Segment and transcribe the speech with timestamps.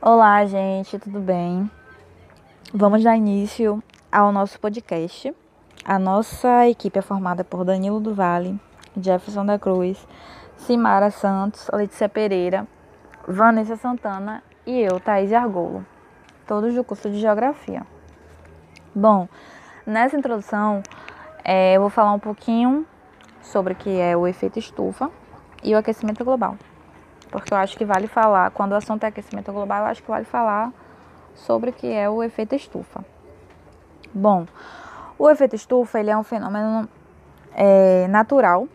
[0.00, 1.68] Olá, gente, tudo bem?
[2.72, 3.82] Vamos dar início
[4.12, 5.34] ao nosso podcast.
[5.84, 8.60] A nossa equipe é formada por Danilo do Vale,
[8.96, 10.06] Jefferson da Cruz,
[10.56, 12.64] Simara Santos, Letícia Pereira,
[13.26, 15.84] Vanessa Santana e eu, Thaís Argolo,
[16.46, 17.84] todos do curso de Geografia.
[18.94, 19.28] Bom,
[19.84, 20.80] nessa introdução
[21.44, 22.86] é, eu vou falar um pouquinho
[23.42, 25.10] sobre o que é o efeito estufa
[25.60, 26.56] e o aquecimento global.
[27.30, 30.08] Porque eu acho que vale falar, quando o assunto é aquecimento global, eu acho que
[30.08, 30.72] vale falar
[31.34, 33.04] sobre o que é o efeito estufa.
[34.12, 34.46] Bom,
[35.18, 36.88] o efeito estufa ele é um fenômeno
[37.54, 38.66] é, natural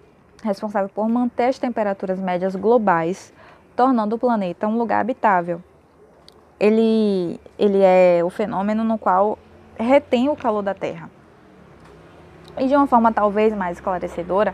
[0.44, 3.34] responsável por manter as temperaturas médias globais,
[3.76, 5.62] tornando o planeta um lugar habitável.
[6.60, 9.38] Ele, ele é o fenômeno no qual
[9.78, 11.10] retém o calor da Terra.
[12.58, 14.54] E de uma forma talvez mais esclarecedora,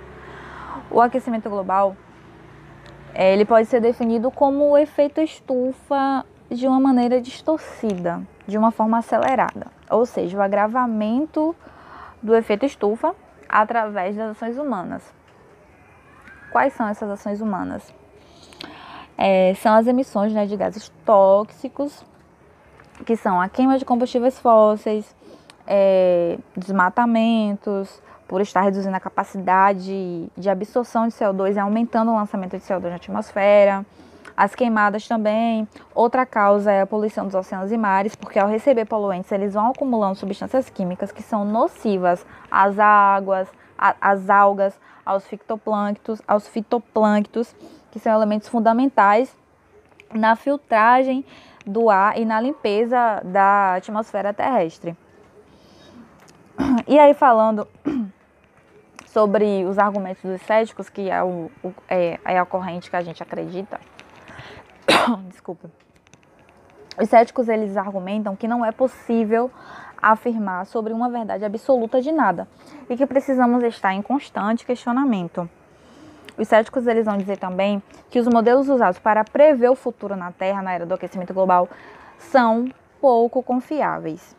[0.89, 1.95] o aquecimento global
[3.13, 8.97] ele pode ser definido como o efeito estufa de uma maneira distorcida, de uma forma
[8.97, 11.55] acelerada, ou seja, o agravamento
[12.21, 13.15] do efeito estufa
[13.47, 15.03] através das ações humanas.
[16.51, 17.93] Quais são essas ações humanas?
[19.17, 22.03] É, são as emissões né, de gases tóxicos,
[23.05, 25.15] que são a queima de combustíveis fósseis,
[25.67, 32.55] é, desmatamentos, por estar reduzindo a capacidade de absorção de CO2 e aumentando o lançamento
[32.55, 33.83] de CO2 na atmosfera.
[34.37, 35.67] As queimadas também.
[35.95, 39.71] Outra causa é a poluição dos oceanos e mares, porque ao receber poluentes, eles vão
[39.71, 47.55] acumulando substâncias químicas que são nocivas às águas, às algas, aos fitoplânctos, aos fitoplânctos,
[47.89, 49.35] que são elementos fundamentais
[50.13, 51.25] na filtragem
[51.65, 54.95] do ar e na limpeza da atmosfera terrestre.
[56.87, 57.67] E aí falando
[59.13, 63.01] sobre os argumentos dos céticos, que é, o, o é, é a corrente que a
[63.01, 63.79] gente acredita.
[65.29, 65.69] Desculpa.
[66.99, 69.49] Os céticos eles argumentam que não é possível
[70.01, 72.47] afirmar sobre uma verdade absoluta de nada
[72.89, 75.49] e que precisamos estar em constante questionamento.
[76.37, 80.31] Os céticos eles vão dizer também que os modelos usados para prever o futuro na
[80.31, 81.67] Terra na era do aquecimento global
[82.17, 82.69] são
[83.01, 84.38] pouco confiáveis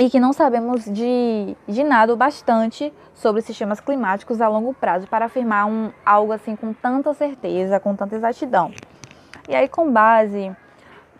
[0.00, 5.06] e que não sabemos de, de nada o bastante sobre sistemas climáticos a longo prazo
[5.06, 8.72] para afirmar um, algo assim com tanta certeza, com tanta exatidão.
[9.46, 10.56] E aí, com base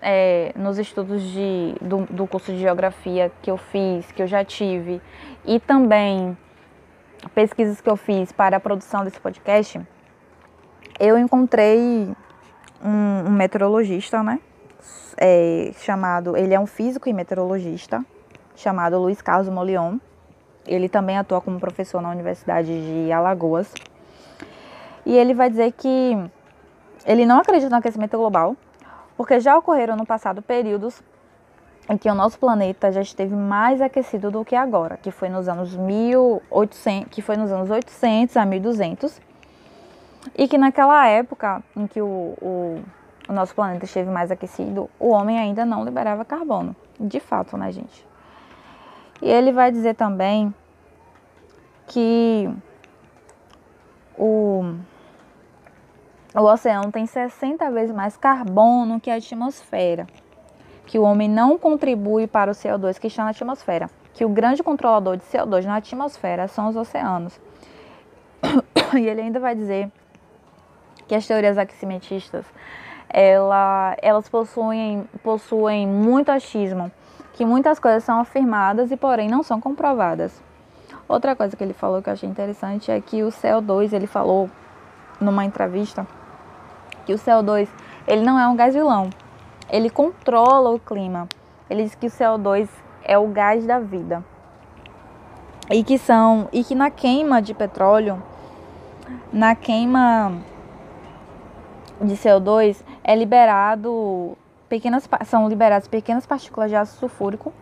[0.01, 4.43] é, nos estudos de, do, do curso de geografia que eu fiz, que eu já
[4.43, 5.03] tive,
[5.45, 6.35] e também
[7.35, 9.79] pesquisas que eu fiz para a produção desse podcast,
[10.99, 12.17] eu encontrei
[12.83, 14.41] um, um meteorologista, né?
[15.19, 18.03] É, chamado, ele é um físico e meteorologista,
[18.61, 19.99] chamado Luiz Carlos Molion.
[20.67, 23.73] Ele também atua como professor na Universidade de Alagoas.
[25.05, 26.17] E ele vai dizer que
[27.07, 28.55] ele não acredita no aquecimento global,
[29.17, 31.03] porque já ocorreram no passado períodos
[31.89, 35.49] em que o nosso planeta já esteve mais aquecido do que agora, que foi nos
[35.49, 39.21] anos 1800, que foi nos anos 800 a 1200,
[40.37, 42.07] e que naquela época em que o,
[42.41, 42.81] o,
[43.29, 46.77] o nosso planeta esteve mais aquecido, o homem ainda não liberava carbono.
[47.01, 48.10] De fato, né, gente?
[49.23, 50.55] E ele vai dizer também
[51.87, 52.49] que
[54.17, 54.77] o,
[56.35, 60.07] o oceano tem 60 vezes mais carbono que a atmosfera,
[60.87, 64.63] que o homem não contribui para o CO2 que está na atmosfera, que o grande
[64.63, 67.41] controlador de CO2 na atmosfera são os oceanos.
[68.93, 69.89] E ele ainda vai dizer
[71.07, 72.45] que as teorias aquecimentistas
[73.09, 76.91] ela, elas possuem, possuem muito achismo
[77.41, 80.43] que muitas coisas são afirmadas e, porém, não são comprovadas.
[81.09, 84.51] Outra coisa que ele falou que eu achei interessante é que o CO2, ele falou
[85.19, 86.07] numa entrevista
[87.07, 87.67] que o CO2,
[88.07, 89.09] ele não é um gás vilão.
[89.71, 91.27] Ele controla o clima.
[91.71, 92.69] Ele diz que o CO2
[93.03, 94.23] é o gás da vida.
[95.71, 98.23] E que são e que na queima de petróleo,
[99.33, 100.35] na queima
[102.03, 104.37] de CO2 é liberado
[104.71, 107.53] pequenas, são liberadas pequenas partículas de ácido sulfúrico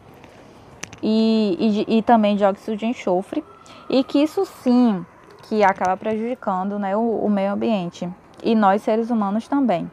[1.02, 3.42] e, e, e, também de óxido de enxofre,
[3.88, 5.04] e que isso sim
[5.44, 8.08] que acaba prejudicando né, o, o meio ambiente
[8.42, 9.90] e nós seres humanos também.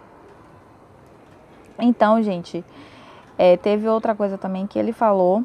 [1.80, 2.64] Então, gente,
[3.38, 5.44] é, teve outra coisa também que ele falou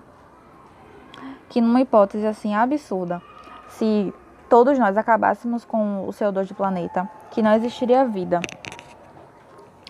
[1.48, 3.20] que numa hipótese assim absurda,
[3.68, 4.12] se
[4.48, 8.40] todos nós acabássemos com o CO2 do planeta, que não existiria vida.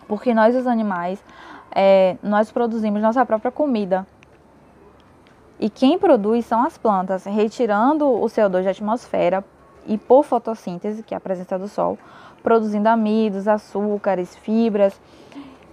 [0.09, 1.23] Porque nós, os animais,
[1.73, 4.07] é, nós produzimos nossa própria comida.
[5.59, 9.45] E quem produz são as plantas, retirando o CO2 da atmosfera
[9.87, 11.99] e por fotossíntese, que é a presença do sol,
[12.43, 14.99] produzindo amidos, açúcares, fibras.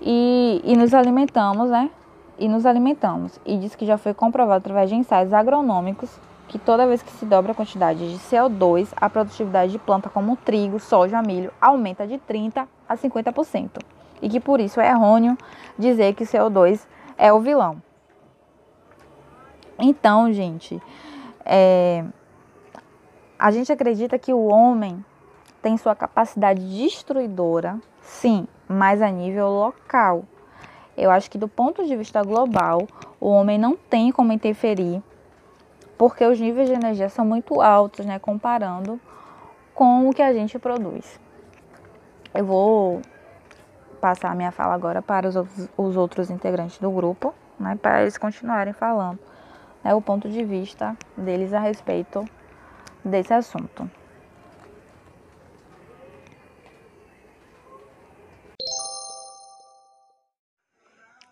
[0.01, 1.89] e, e nos alimentamos, né?
[2.37, 3.39] E nos alimentamos.
[3.45, 7.25] E diz que já foi comprovado através de ensaios agronômicos que toda vez que se
[7.25, 12.17] dobra a quantidade de CO2, a produtividade de planta como trigo, soja, milho aumenta de
[12.17, 13.96] 30 a 50%.
[14.21, 15.37] E que por isso é errôneo
[15.77, 16.85] dizer que CO2
[17.17, 17.81] é o vilão.
[19.79, 20.81] Então, gente,
[21.45, 22.03] é,
[23.37, 25.03] a gente acredita que o homem
[25.61, 30.25] tem sua capacidade destruidora, sim, mas a nível local.
[30.95, 32.87] Eu acho que do ponto de vista global,
[33.19, 35.03] o homem não tem como interferir,
[35.97, 38.99] porque os níveis de energia são muito altos, né, comparando
[39.75, 41.19] com o que a gente produz.
[42.33, 43.01] Eu vou
[43.97, 48.01] passar a minha fala agora para os outros, os outros integrantes do grupo, né, para
[48.01, 49.19] eles continuarem falando
[49.83, 52.25] né, o ponto de vista deles a respeito
[53.03, 53.89] desse assunto.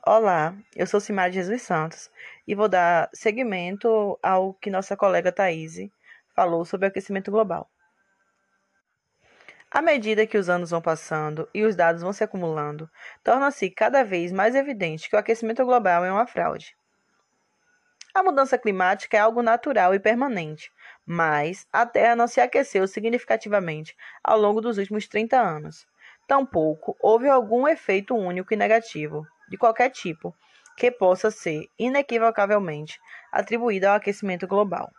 [0.07, 2.12] Olá, eu sou Simar Jesus Santos
[2.47, 5.89] e vou dar seguimento ao que nossa colega Thaís
[6.35, 7.67] falou sobre o aquecimento global.
[9.75, 12.89] À medida que os anos vão passando e os dados vão se acumulando,
[13.22, 16.77] torna-se cada vez mais evidente que o aquecimento global é uma fraude.
[18.13, 20.72] A mudança climática é algo natural e permanente,
[21.06, 23.94] mas a Terra não se aqueceu significativamente
[24.24, 25.86] ao longo dos últimos 30 anos.
[26.25, 30.33] Tampouco houve algum efeito único e negativo de qualquer tipo
[30.77, 32.98] que possa ser inequivocavelmente
[33.30, 34.89] atribuída ao aquecimento global.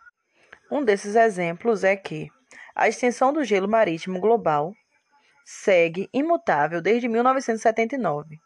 [0.69, 2.29] Um desses exemplos é que
[2.77, 4.71] a extensão do gelo marítimo global
[5.43, 8.39] segue imutável desde 1979.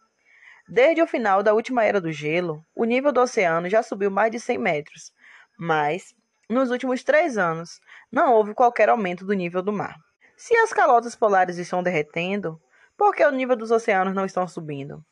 [0.70, 4.32] Desde o final da última era do gelo, o nível do oceano já subiu mais
[4.32, 5.12] de 100 metros,
[5.60, 6.16] mas
[6.50, 9.98] nos últimos três anos não houve qualquer aumento do nível do mar.
[10.38, 12.58] Se as calotas polares estão derretendo,
[12.98, 15.04] por que o nível dos oceanos não estão subindo?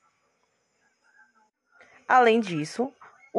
[2.07, 2.89] Além disso,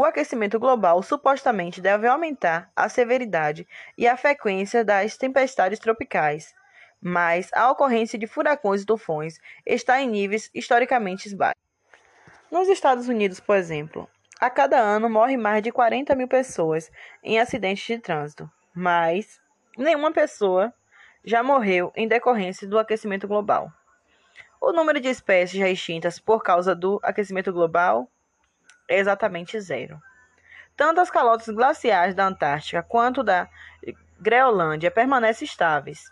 [0.01, 3.69] o aquecimento global supostamente deve aumentar a severidade
[3.99, 6.55] e a frequência das tempestades tropicais,
[7.03, 11.61] mas a ocorrência de furacões e tufões está em níveis historicamente baixos.
[12.51, 14.09] Nos Estados Unidos, por exemplo,
[14.41, 16.91] a cada ano morre mais de 40 mil pessoas
[17.23, 19.39] em acidentes de trânsito, mas
[19.77, 20.73] nenhuma pessoa
[21.23, 23.71] já morreu em decorrência do aquecimento global.
[24.59, 28.11] O número de espécies já extintas por causa do aquecimento global
[28.91, 30.03] é exatamente zero.
[30.77, 33.49] Tanto as calotas glaciais da Antártica quanto da
[34.19, 36.11] Groenlândia permanecem estáveis.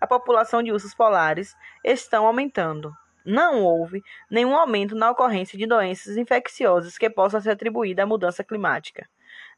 [0.00, 1.54] A população de ursos polares
[1.84, 2.92] estão aumentando.
[3.24, 8.44] Não houve nenhum aumento na ocorrência de doenças infecciosas que possa ser atribuída à mudança
[8.44, 9.08] climática.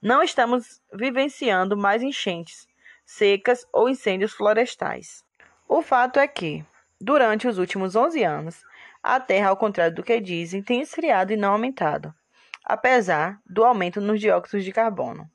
[0.00, 2.67] Não estamos vivenciando mais enchentes,
[3.05, 5.22] secas ou incêndios florestais.
[5.69, 6.64] O fato é que,
[7.00, 8.62] durante os últimos 11 anos,
[9.02, 12.14] a Terra, ao contrário do que dizem, tem esfriado e não aumentado
[12.64, 15.28] apesar do aumento nos dióxidos de carbono.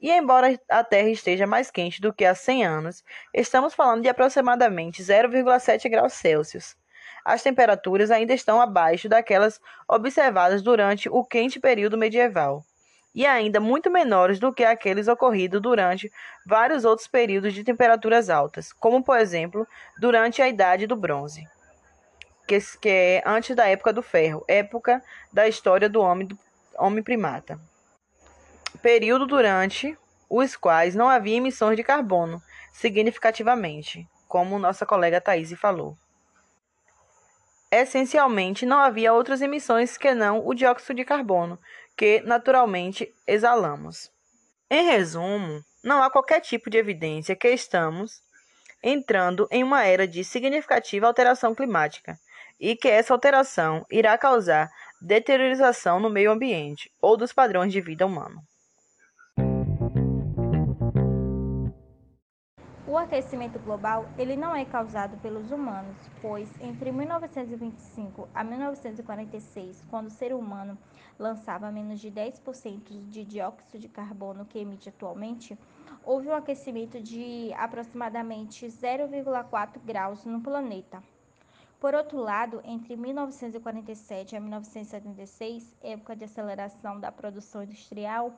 [0.00, 4.08] E embora a Terra esteja mais quente do que há 100 anos, estamos falando de
[4.08, 6.76] aproximadamente 0,7 graus Celsius.
[7.24, 9.58] As temperaturas ainda estão abaixo daquelas
[9.88, 12.62] observadas durante o quente período medieval,
[13.14, 16.12] e ainda muito menores do que aqueles ocorridos durante
[16.44, 19.66] vários outros períodos de temperaturas altas, como por exemplo
[19.98, 21.48] durante a Idade do Bronze
[22.46, 25.02] que, que é antes da época do ferro, época
[25.32, 26.38] da história do homem, do
[26.78, 27.58] homem primata.
[28.82, 29.96] Período durante
[30.28, 32.42] os quais não havia emissões de carbono
[32.72, 35.96] significativamente, como nossa colega Thaís falou.
[37.70, 41.58] Essencialmente, não havia outras emissões que não o dióxido de carbono,
[41.96, 44.10] que naturalmente exalamos.
[44.70, 48.22] Em resumo, não há qualquer tipo de evidência que estamos
[48.82, 52.18] entrando em uma era de significativa alteração climática,
[52.58, 54.70] e que essa alteração irá causar
[55.00, 58.42] deteriorização no meio ambiente ou dos padrões de vida humano.
[62.94, 70.06] O aquecimento global ele não é causado pelos humanos, pois entre 1925 a 1946, quando
[70.06, 70.78] o ser humano
[71.18, 75.58] lançava menos de 10% de dióxido de carbono que emite atualmente,
[76.04, 81.02] houve um aquecimento de aproximadamente 0,4 graus no planeta.
[81.84, 88.32] Por outro lado, entre 1947 e 1976, época de aceleração da produção industrial,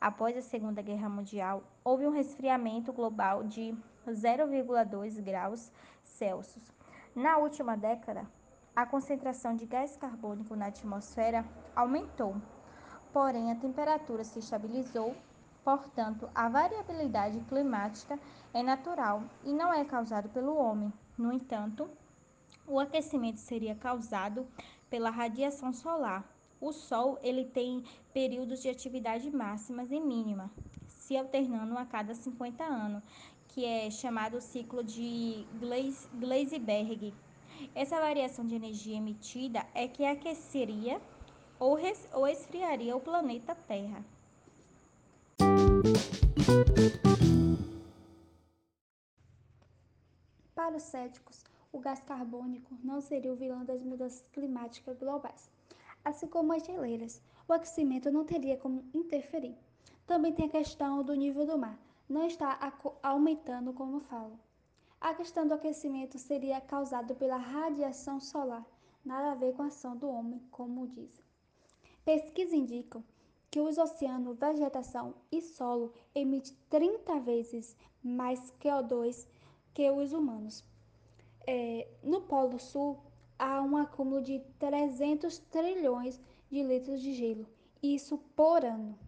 [0.00, 3.72] após a Segunda Guerra Mundial, houve um resfriamento global de
[4.04, 5.70] 0,2 graus
[6.02, 6.72] Celsius.
[7.14, 8.26] Na última década,
[8.74, 11.44] a concentração de gás carbônico na atmosfera
[11.76, 12.34] aumentou,
[13.12, 15.14] porém a temperatura se estabilizou,
[15.62, 18.18] portanto, a variabilidade climática
[18.52, 20.92] é natural e não é causada pelo homem.
[21.16, 21.88] No entanto,
[22.70, 24.46] O aquecimento seria causado
[24.90, 26.30] pela radiação solar.
[26.60, 27.82] O Sol ele tem
[28.12, 30.50] períodos de atividade máximas e mínima,
[30.86, 33.02] se alternando a cada 50 anos,
[33.48, 35.46] que é chamado ciclo de
[36.20, 37.14] Gleisberg.
[37.74, 41.00] Essa variação de energia emitida é que aqueceria
[41.58, 44.04] ou, res, ou esfriaria o planeta Terra.
[50.54, 55.50] Para os céticos, o gás carbônico não seria o vilão das mudanças climáticas globais.
[56.04, 59.56] Assim como as geleiras, o aquecimento não teria como interferir.
[60.06, 62.72] Também tem a questão do nível do mar, não está
[63.02, 64.38] aumentando como falo.
[65.00, 68.66] A questão do aquecimento seria causado pela radiação solar,
[69.04, 71.24] nada a ver com a ação do homem, como dizem.
[72.04, 73.04] Pesquisas indicam
[73.50, 79.26] que os oceanos, vegetação e solo emitem 30 vezes mais CO2
[79.72, 80.64] que os humanos.
[81.50, 83.02] É, no Polo Sul,
[83.38, 87.46] há um acúmulo de 300 trilhões de litros de gelo,
[87.82, 88.98] isso por ano.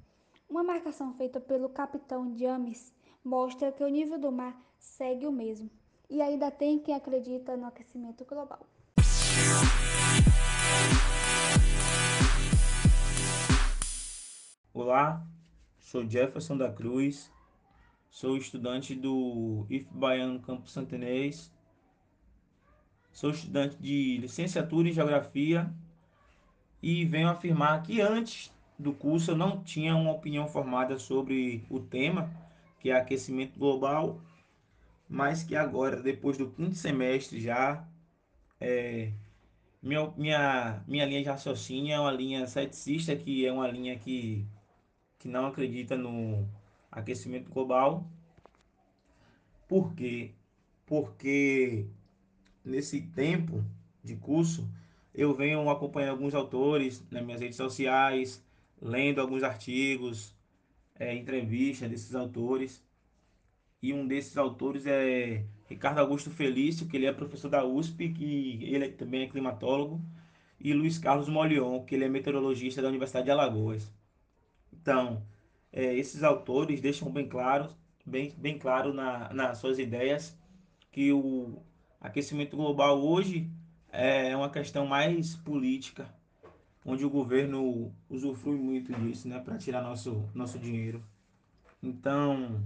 [0.49, 5.71] Uma marcação feita pelo capitão James mostra que o nível do mar segue o mesmo.
[6.09, 8.67] E ainda tem quem acredita no aquecimento global.
[14.73, 15.23] Olá,
[15.79, 17.31] sou Jefferson da Cruz,
[18.09, 21.53] sou estudante do IF Baiano Campo Santenês,
[23.13, 25.73] sou estudante de licenciatura em Geografia
[26.83, 31.81] e venho afirmar que antes do curso eu não tinha uma opinião formada sobre o
[31.81, 32.31] tema,
[32.79, 34.21] que é aquecimento global,
[35.09, 37.87] mas que agora, depois do quinto semestre já,
[38.59, 39.13] é,
[39.83, 44.47] minha, minha, minha linha de raciocínio é uma linha ceticista, que é uma linha que,
[45.19, 46.49] que não acredita no
[46.91, 48.07] aquecimento global.
[49.69, 50.33] Por quê?
[50.87, 51.87] Porque
[52.65, 53.65] nesse tempo
[54.03, 54.69] de curso
[55.15, 58.45] eu venho acompanhando alguns autores nas minhas redes sociais,
[58.81, 60.35] lendo alguns artigos,
[60.99, 62.83] é, entrevistas desses autores.
[63.83, 68.59] E um desses autores é Ricardo Augusto Felício, que ele é professor da USP, que
[68.63, 70.01] ele também é climatólogo,
[70.59, 73.91] e Luiz Carlos Molion, que ele é meteorologista da Universidade de Alagoas.
[74.73, 75.23] Então,
[75.73, 77.69] é, esses autores deixam bem claro,
[78.05, 80.39] bem, bem claro na, nas suas ideias
[80.93, 81.63] que o
[82.01, 83.51] aquecimento global hoje
[83.93, 86.09] é uma questão mais política
[86.85, 91.05] onde o governo usufrui muito disso, né, para tirar nosso, nosso dinheiro.
[91.83, 92.63] Então,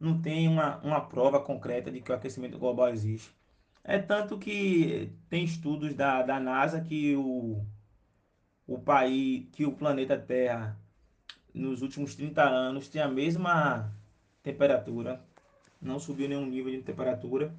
[0.00, 3.34] não tem uma, uma prova concreta de que o aquecimento global existe.
[3.84, 7.64] É tanto que tem estudos da, da NASA que o,
[8.66, 10.76] o país, que o planeta Terra,
[11.54, 13.92] nos últimos 30 anos, tem a mesma
[14.42, 15.24] temperatura,
[15.80, 17.54] não subiu nenhum nível de temperatura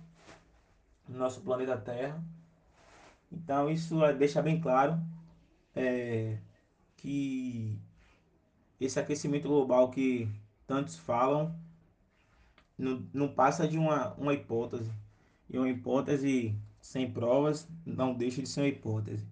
[1.07, 2.23] no nosso planeta Terra.
[3.31, 4.99] Então, isso deixa bem claro
[5.75, 6.37] é,
[6.97, 7.77] que
[8.79, 10.29] esse aquecimento global que
[10.65, 11.53] tantos falam
[12.77, 14.91] não, não passa de uma, uma hipótese.
[15.49, 19.25] E uma hipótese sem provas não deixa de ser uma hipótese.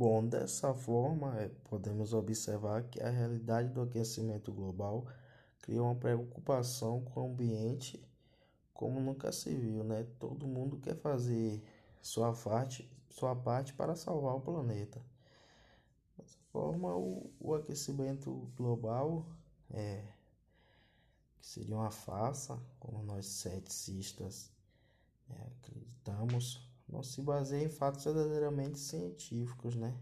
[0.00, 5.06] Bom, dessa forma, é, podemos observar que a realidade do aquecimento global
[5.60, 8.02] cria uma preocupação com o ambiente
[8.72, 10.06] como nunca se viu, né?
[10.18, 11.62] Todo mundo quer fazer
[12.00, 15.02] sua parte, sua parte para salvar o planeta.
[16.16, 19.26] Dessa forma, o, o aquecimento global
[19.68, 20.02] é
[21.36, 24.50] que seria uma farsa, como nós ceticistas
[25.28, 29.94] é, acreditamos, não se baseia em fatos verdadeiramente científicos, né?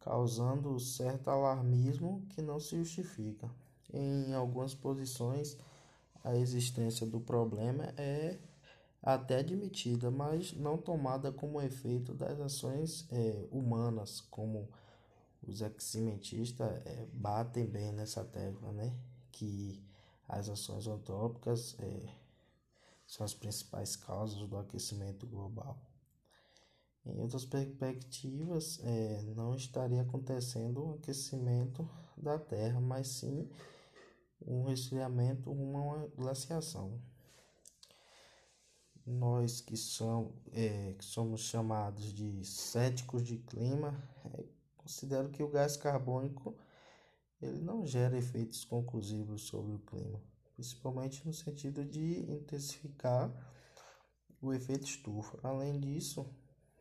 [0.00, 3.50] Causando certo alarmismo que não se justifica.
[3.92, 5.56] Em algumas posições,
[6.24, 8.38] a existência do problema é
[9.02, 14.68] até admitida, mas não tomada como efeito das ações é, humanas, como
[15.46, 18.94] os aquecimentistas é, batem bem nessa tecla, né?
[19.32, 19.82] Que
[20.28, 22.19] as ações antrópicas é,
[23.10, 25.76] são as principais causas do aquecimento global.
[27.04, 33.50] Em outras perspectivas, é, não estaria acontecendo um aquecimento da Terra, mas sim
[34.46, 37.02] um resfriamento uma glaciação.
[39.04, 44.00] Nós que, são, é, que somos chamados de céticos de clima,
[44.34, 44.44] é,
[44.76, 46.56] considero que o gás carbônico
[47.42, 50.22] ele não gera efeitos conclusivos sobre o clima,
[50.60, 53.32] principalmente no sentido de intensificar
[54.42, 55.38] o efeito estufa.
[55.42, 56.26] Além disso,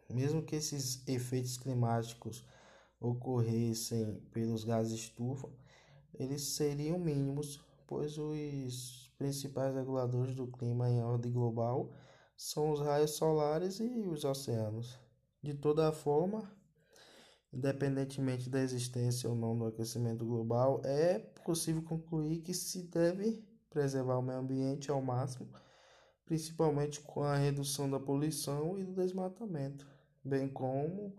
[0.09, 2.45] mesmo que esses efeitos climáticos
[2.99, 5.49] ocorressem pelos gases estufa,
[6.13, 11.91] eles seriam mínimos pois os principais reguladores do clima em ordem global
[12.35, 14.99] são os raios solares e os oceanos.
[15.41, 16.51] De toda forma,
[17.51, 24.17] independentemente da existência ou não do aquecimento global, é possível concluir que se deve preservar
[24.17, 25.47] o meio ambiente ao máximo,
[26.25, 29.87] principalmente com a redução da poluição e do desmatamento,
[30.23, 31.15] bem como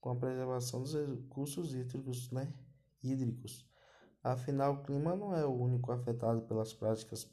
[0.00, 2.52] com a preservação dos recursos hídricos, né?
[3.02, 3.68] hídricos.
[4.22, 7.24] Afinal, o clima não é o único afetado pelas práticas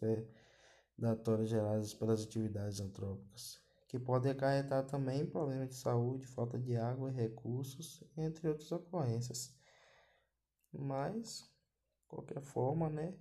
[0.96, 7.12] predatórias geradas pelas atividades antrópicas que podem acarretar também problemas de saúde, falta de água
[7.12, 9.56] e recursos, entre outras ocorrências.
[10.74, 11.42] Mas,
[12.02, 13.14] de qualquer forma, né,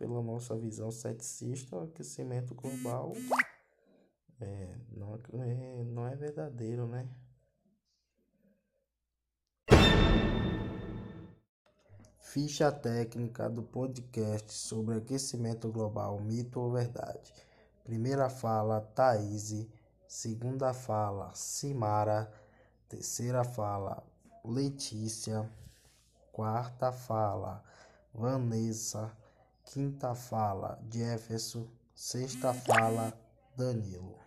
[0.00, 3.12] pela nossa visão ceticista, o aquecimento global
[4.40, 7.06] é, não, é, não é verdadeiro, né?
[12.18, 17.30] Ficha técnica do podcast sobre aquecimento global, mito ou verdade.
[17.84, 19.66] Primeira fala, Thaís.
[20.08, 22.32] Segunda fala, Simara.
[22.88, 24.02] Terceira fala,
[24.42, 25.46] Letícia.
[26.32, 27.62] Quarta fala,
[28.14, 29.14] Vanessa.
[29.72, 31.64] Quinta fala, Jefferson.
[31.94, 33.16] Sexta fala,
[33.56, 34.18] Danilo.